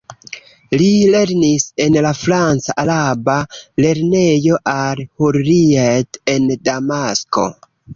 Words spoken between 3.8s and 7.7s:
lernejo al-Hurrijet en Damasko.